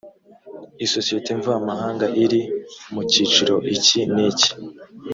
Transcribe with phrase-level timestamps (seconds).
[0.85, 2.41] isosiyete mvamahanga iri
[2.93, 4.49] mu cyiciro iki n iki